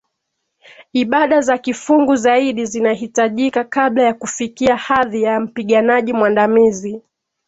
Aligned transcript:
Ibada 0.93 1.41
za 1.41 1.57
kifungu 1.57 2.15
zaidi 2.15 2.65
zinahitajika 2.65 3.63
kabla 3.63 4.03
ya 4.03 4.13
kufikia 4.13 4.75
hadhi 4.75 5.23
ya 5.23 5.39
mpiganaji 5.39 6.13
mwandamizi 6.13 7.01